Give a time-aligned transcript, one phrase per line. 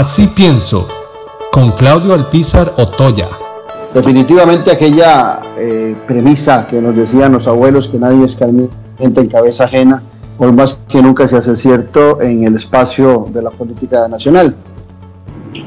[0.00, 0.88] Así pienso,
[1.52, 3.28] con Claudio Alpizar Otoya.
[3.92, 10.02] Definitivamente aquella eh, premisa que nos decían los abuelos que nadie escarmienta en cabeza ajena,
[10.38, 14.56] por más que nunca se hace cierto en el espacio de la política nacional.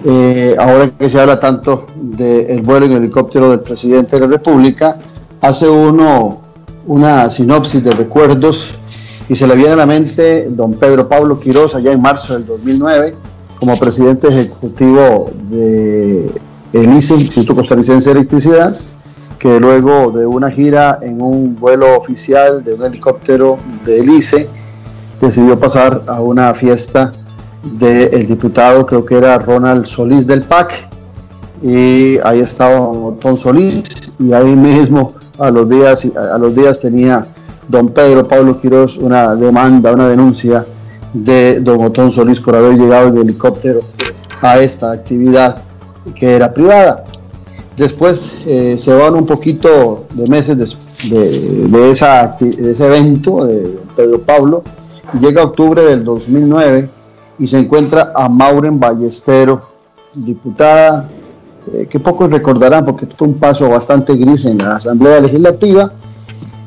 [0.04, 4.98] Eh, ahora que se habla tanto del vuelo en helicóptero del presidente de la República,
[5.42, 6.42] hace uno
[6.88, 8.80] una sinopsis de recuerdos
[9.30, 12.48] y se le viene a la mente don Pedro Pablo Quiroz allá en marzo del
[12.48, 16.30] 2009 como presidente ejecutivo de
[16.74, 18.74] el ICE, Instituto Costarricense de Electricidad,
[19.38, 24.50] que luego de una gira en un vuelo oficial de un helicóptero del ICE,
[25.22, 27.14] decidió pasar a una fiesta
[27.64, 30.90] del diputado, creo que era Ronald Solís del PAC,
[31.62, 32.80] y ahí estaba
[33.22, 33.84] Don Solís,
[34.20, 37.26] y ahí mismo a los días, a los días tenía
[37.68, 40.66] don Pedro Pablo Quiroz una demanda, una denuncia
[41.14, 43.82] de don Otón Solís por haber llegado en helicóptero
[44.42, 45.62] a esta actividad
[46.16, 47.06] que era privada.
[47.78, 50.58] Después eh, se van un poquito de meses
[51.10, 54.62] de, de, esa, de ese evento de Pedro Pablo.
[55.20, 56.90] Llega octubre del 2009
[57.40, 59.70] y se encuentra a Mauren Ballestero,
[60.14, 61.10] diputada,
[61.74, 65.92] eh, que pocos recordarán porque fue un paso bastante gris en la Asamblea Legislativa.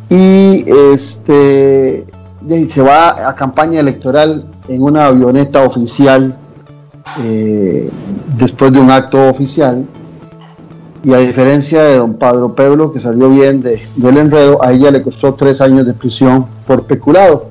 [0.09, 2.05] Y este,
[2.49, 6.39] se va a campaña electoral en una avioneta oficial
[7.23, 7.91] eh,
[8.39, 9.87] después de un acto oficial.
[11.05, 14.91] Y a diferencia de don Padro Pueblo, que salió bien de, del enredo, a ella
[14.91, 17.51] le costó tres años de prisión por peculado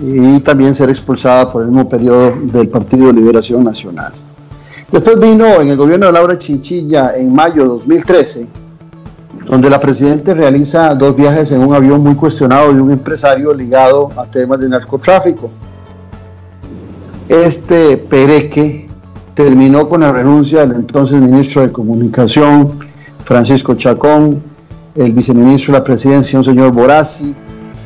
[0.00, 4.12] y también ser expulsada por el mismo periodo del Partido de Liberación Nacional.
[4.90, 8.46] Después vino en el gobierno de Laura Chinchilla en mayo de 2013,
[9.46, 14.10] donde la presidenta realiza dos viajes en un avión muy cuestionado de un empresario ligado
[14.16, 15.50] a temas de narcotráfico.
[17.28, 18.88] Este pereque
[19.34, 22.78] terminó con la renuncia del entonces ministro de Comunicación,
[23.24, 24.42] Francisco Chacón,
[24.94, 27.34] el viceministro de la presidencia, un señor Borazzi,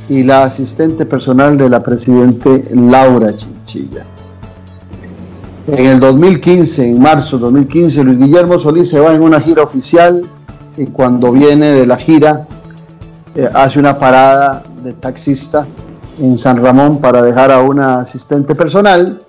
[0.09, 4.05] y la asistente personal de la presidente Laura Chinchilla.
[5.67, 9.63] En el 2015, en marzo de 2015, Luis Guillermo Solís se va en una gira
[9.63, 10.25] oficial
[10.79, 12.47] y cuando viene de la gira
[13.35, 15.67] eh, hace una parada de taxista
[16.21, 19.23] en San Ramón para dejar a una asistente personal.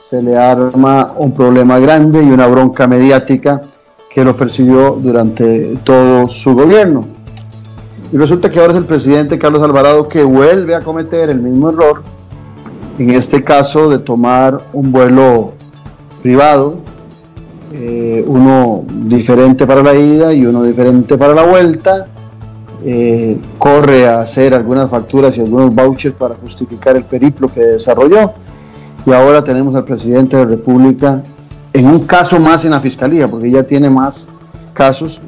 [0.00, 3.62] Se le arma un problema grande y una bronca mediática
[4.12, 7.06] que lo persiguió durante todo su gobierno.
[8.12, 11.70] Y resulta que ahora es el presidente Carlos Alvarado que vuelve a cometer el mismo
[11.70, 12.02] error,
[12.98, 15.52] en este caso de tomar un vuelo
[16.22, 16.78] privado,
[17.72, 22.08] eh, uno diferente para la ida y uno diferente para la vuelta,
[22.84, 28.32] eh, corre a hacer algunas facturas y algunos vouchers para justificar el periplo que desarrolló.
[29.06, 31.22] Y ahora tenemos al presidente de la República
[31.72, 34.28] en un caso más en la fiscalía, porque ya tiene más
[34.72, 35.20] casos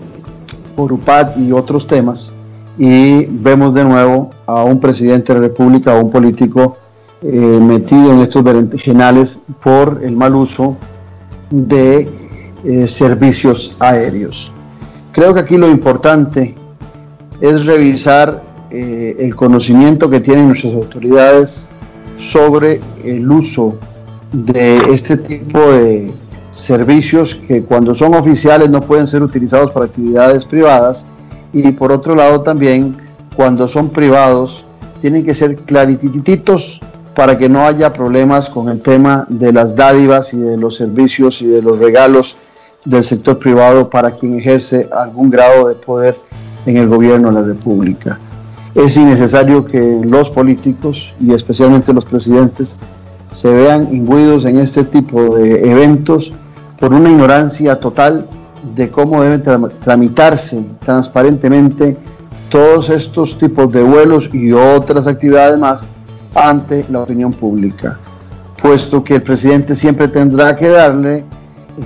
[0.74, 2.32] por UPAD y otros temas
[2.78, 6.76] y vemos de nuevo a un presidente de la República, a un político
[7.22, 10.76] eh, metido en estos berenjenales por el mal uso
[11.50, 12.10] de
[12.64, 14.52] eh, servicios aéreos.
[15.12, 16.54] Creo que aquí lo importante
[17.40, 21.74] es revisar eh, el conocimiento que tienen nuestras autoridades
[22.18, 23.76] sobre el uso
[24.32, 26.10] de este tipo de
[26.52, 31.04] servicios que cuando son oficiales no pueden ser utilizados para actividades privadas
[31.52, 32.96] y por otro lado también
[33.34, 34.64] cuando son privados
[35.00, 36.80] tienen que ser claritititos
[37.14, 41.42] para que no haya problemas con el tema de las dádivas y de los servicios
[41.42, 42.36] y de los regalos
[42.84, 46.16] del sector privado para quien ejerce algún grado de poder
[46.66, 48.18] en el gobierno de la República.
[48.74, 52.80] Es innecesario que los políticos y especialmente los presidentes
[53.32, 56.32] se vean imbuidos en este tipo de eventos
[56.78, 58.26] por una ignorancia total
[58.74, 59.42] de cómo deben
[59.84, 61.96] tramitarse transparentemente
[62.48, 65.86] todos estos tipos de vuelos y otras actividades más
[66.34, 67.98] ante la opinión pública,
[68.60, 71.24] puesto que el presidente siempre tendrá que darle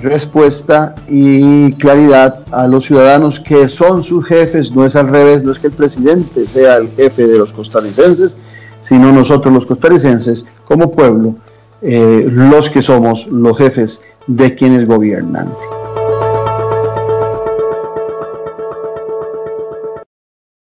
[0.01, 5.51] respuesta y claridad a los ciudadanos que son sus jefes, no es al revés, no
[5.51, 8.35] es que el presidente sea el jefe de los costarricenses,
[8.81, 11.35] sino nosotros los costarricenses como pueblo,
[11.81, 15.49] eh, los que somos los jefes de quienes gobiernan.